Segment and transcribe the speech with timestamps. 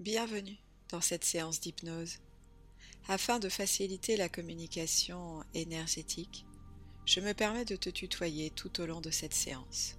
[0.00, 0.58] Bienvenue
[0.90, 2.18] dans cette séance d'hypnose.
[3.06, 6.44] Afin de faciliter la communication énergétique,
[7.06, 9.96] je me permets de te tutoyer tout au long de cette séance.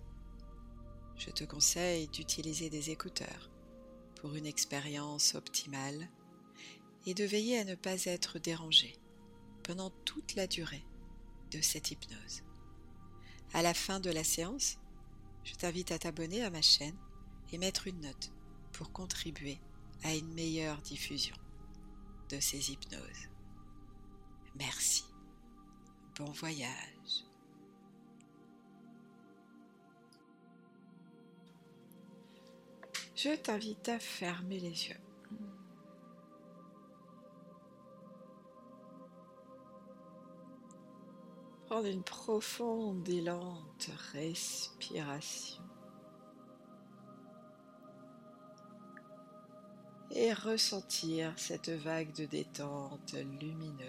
[1.18, 3.50] Je te conseille d'utiliser des écouteurs
[4.18, 6.10] pour une expérience optimale
[7.06, 8.98] et de veiller à ne pas être dérangé
[9.64, 10.84] pendant toute la durée
[11.52, 12.44] de cette hypnose.
[13.54, 14.78] À la fin de la séance,
[15.46, 16.98] je t'invite à t'abonner à ma chaîne
[17.54, 18.34] et mettre une note
[18.74, 19.58] pour contribuer
[20.06, 21.36] à une meilleure diffusion
[22.30, 23.28] de ces hypnoses.
[24.56, 25.04] Merci.
[26.18, 27.26] Bon voyage.
[33.16, 35.02] Je t'invite à fermer les yeux.
[41.66, 45.64] Prendre une profonde et lente respiration.
[50.16, 53.86] Et ressentir cette vague de détente lumineuse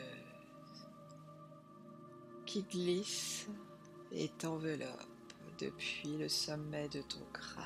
[2.44, 3.46] qui glisse
[4.10, 4.90] et t'enveloppe
[5.58, 7.64] depuis le sommet de ton crâne.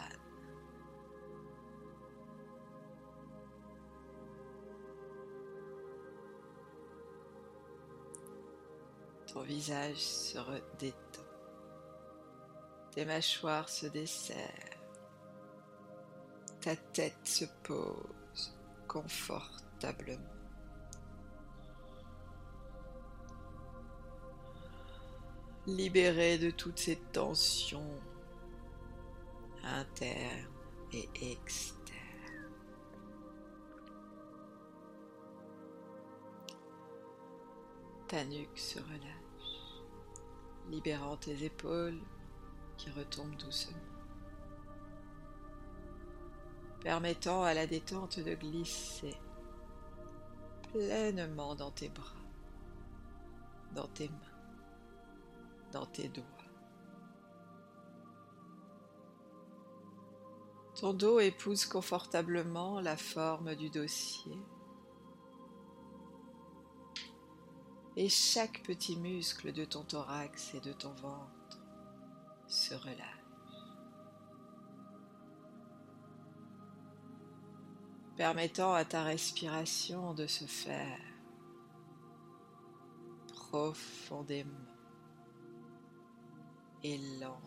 [9.32, 10.38] Ton visage se
[10.78, 10.96] détend.
[12.90, 14.36] Tes mâchoires se desserrent.
[16.60, 18.19] Ta tête se pose
[18.90, 20.18] confortablement.
[25.68, 28.00] Libéré de toutes ces tensions
[29.62, 30.48] internes
[30.92, 31.78] et externes.
[38.08, 39.84] Ta nuque se relâche,
[40.68, 42.00] libérant tes épaules
[42.76, 43.89] qui retombent doucement
[46.80, 49.16] permettant à la détente de glisser
[50.72, 52.16] pleinement dans tes bras,
[53.74, 54.16] dans tes mains,
[55.72, 56.24] dans tes doigts.
[60.80, 64.38] Ton dos épouse confortablement la forme du dossier
[67.96, 71.60] et chaque petit muscle de ton thorax et de ton ventre
[72.46, 73.19] se relâche.
[78.20, 81.00] Permettant à ta respiration de se faire
[83.28, 84.50] profondément
[86.82, 87.40] et lentement.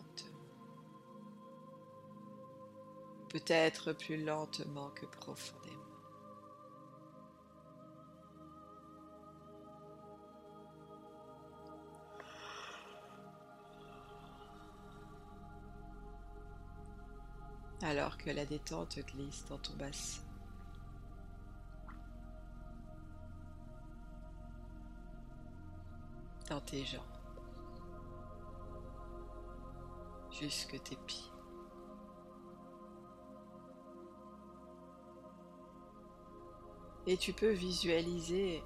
[3.28, 5.70] Peut-être plus lentement que profondément.
[17.82, 20.22] alors que la détente glisse dans ton bassin.
[26.60, 27.02] Tes jambes,
[30.30, 31.30] jusque tes pieds.
[37.06, 38.62] Et tu peux visualiser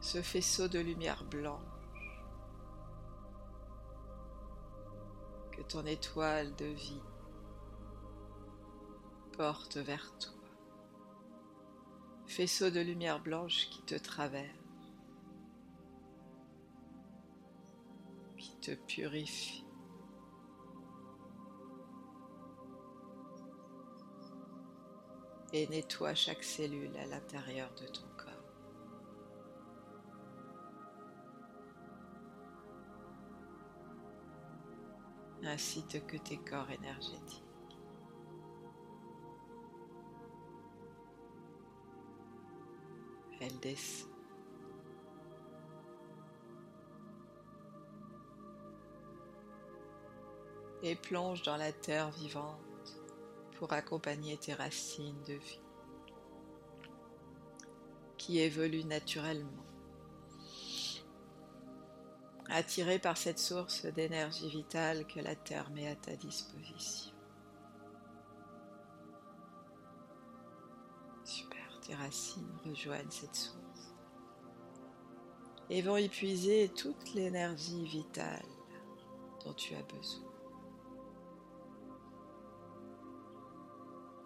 [0.00, 1.60] ce faisceau de lumière blanche
[5.52, 7.02] que ton étoile de vie
[9.36, 10.32] porte vers toi.
[12.26, 14.57] Faisceau de lumière blanche qui te traverse
[18.74, 19.64] purifie.
[25.52, 28.28] Et nettoie chaque cellule à l'intérieur de ton corps.
[35.48, 37.44] ainsi que tes corps énergétiques.
[43.40, 44.17] Elle descend.
[50.82, 52.58] Et plonge dans la terre vivante
[53.58, 55.60] pour accompagner tes racines de vie
[58.16, 59.64] qui évoluent naturellement.
[62.50, 67.14] Attiré par cette source d'énergie vitale que la terre met à ta disposition.
[71.24, 73.94] Super, tes racines rejoignent cette source
[75.70, 78.46] et vont épuiser toute l'énergie vitale
[79.44, 80.27] dont tu as besoin.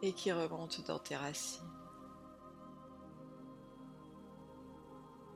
[0.02, 1.62] et qui remonte dans tes racines.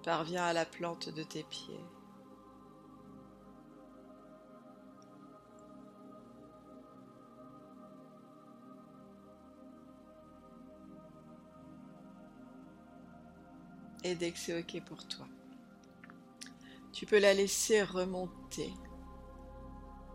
[0.04, 1.84] Parviens à la plante de tes pieds.
[14.06, 15.26] et dès que c'est OK pour toi.
[16.92, 18.72] Tu peux la laisser remonter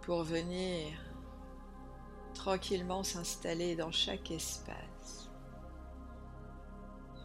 [0.02, 1.11] pour venir
[2.42, 5.30] tranquillement s'installer dans chaque espace,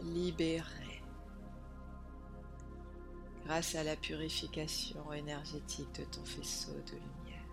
[0.02, 1.02] libéré
[3.46, 7.46] grâce à la purification énergétique de ton faisceau de lumière.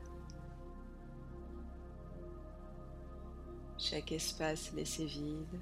[3.77, 5.61] Chaque espace laissé vide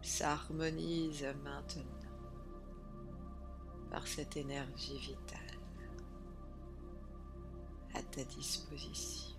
[0.00, 1.84] s'harmonise maintenant
[3.90, 5.40] par cette énergie vitale
[7.94, 9.33] à ta disposition.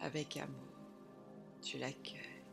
[0.00, 0.56] Avec amour,
[1.62, 2.44] tu l'accueilles.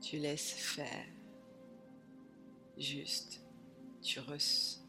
[0.00, 1.06] Tu laisses faire.
[2.78, 3.40] Juste,
[4.00, 4.81] tu ressens.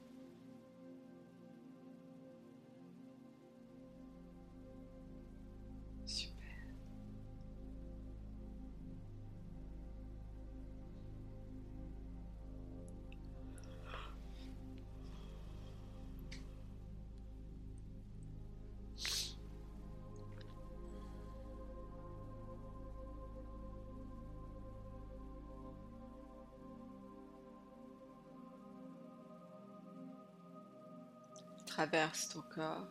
[31.73, 32.87] Traverse ton corps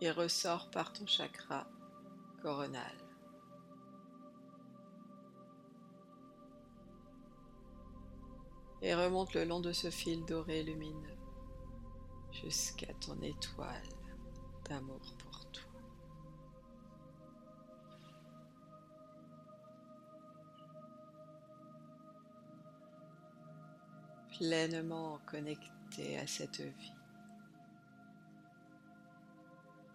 [0.00, 1.64] et ressort par ton chakra
[2.42, 2.96] coronal.
[8.82, 11.18] Et remonte le long de ce fil doré lumineux
[12.32, 13.88] jusqu'à ton étoile
[14.68, 15.69] d'amour pour toi.
[24.40, 26.94] Pleinement connecté à cette vie,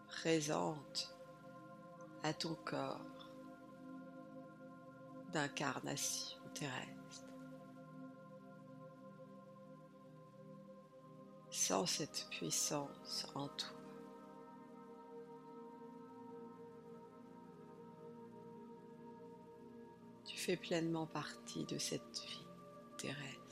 [0.06, 1.12] présente
[2.22, 3.02] à ton corps
[5.34, 7.26] d'incarnation terrestre.
[11.50, 13.70] Sans cette puissance en toi.
[20.24, 22.46] Tu fais pleinement partie de cette vie
[23.00, 23.45] terrestre.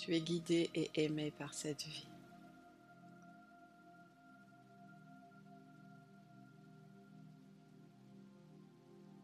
[0.00, 2.08] Tu es guidé et aimé par cette vie.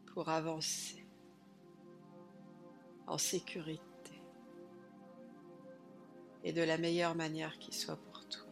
[0.05, 1.03] Pour avancer
[3.07, 3.81] en sécurité
[6.43, 8.45] et de la meilleure manière qui soit pour toi.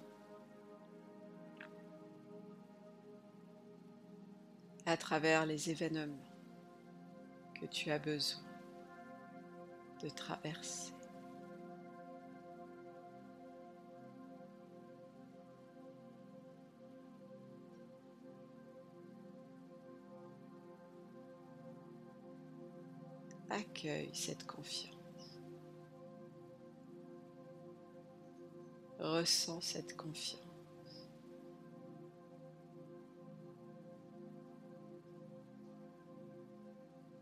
[4.87, 6.17] À travers les événements
[7.53, 8.41] que tu as besoin
[10.01, 10.94] de traverser.
[23.85, 24.93] Accueille cette confiance.
[28.99, 30.41] Ressens cette confiance.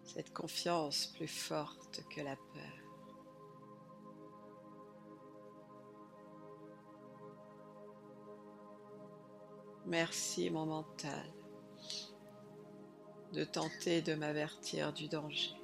[0.03, 2.63] Cette confiance plus forte que la peur.
[9.85, 11.25] Merci mon mental
[13.33, 15.62] de tenter de m'avertir du danger.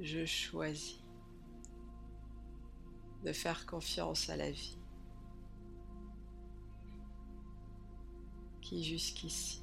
[0.00, 1.02] Je choisis
[3.24, 4.78] de faire confiance à la vie
[8.60, 9.62] qui jusqu'ici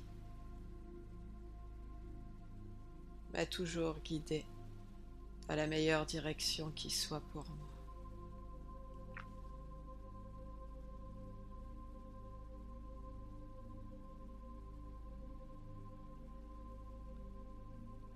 [3.33, 4.45] m'a toujours guidé
[5.47, 7.67] dans la meilleure direction qui soit pour moi.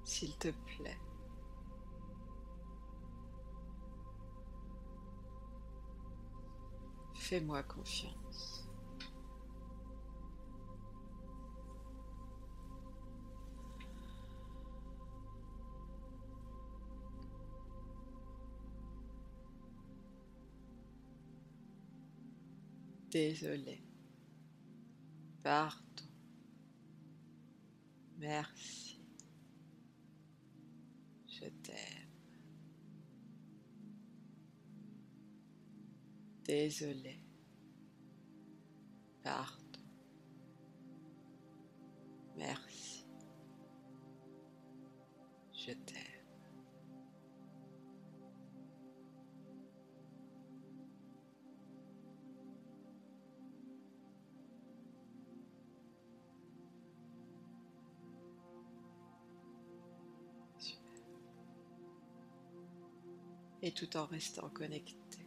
[0.04, 1.00] S'il te plaît,
[7.27, 8.70] Fais-moi confiance.
[23.10, 23.82] Désolé.
[25.41, 25.82] Pardon.
[28.20, 29.00] Merci.
[31.27, 31.75] Je t'aime.
[36.46, 37.20] Désolé.
[39.24, 39.80] Pardon.
[42.38, 43.08] Merci.
[45.54, 46.06] Je t'aime.
[63.62, 65.25] et tout en restant connecté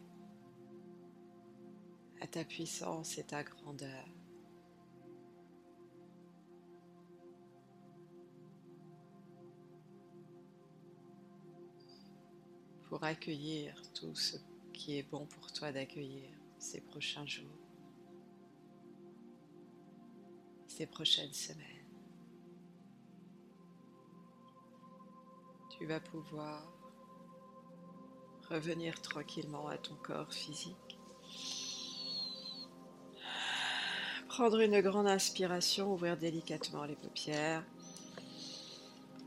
[2.31, 4.05] ta puissance et ta grandeur.
[12.87, 14.37] Pour accueillir tout ce
[14.73, 17.45] qui est bon pour toi d'accueillir ces prochains jours,
[20.67, 21.65] ces prochaines semaines.
[25.71, 26.71] Tu vas pouvoir
[28.49, 30.98] revenir tranquillement à ton corps physique.
[34.39, 37.61] Prendre une grande inspiration, ouvrir délicatement les paupières.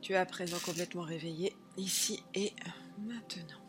[0.01, 2.55] Tu es à présent complètement réveillé ici et
[2.99, 3.62] maintenant.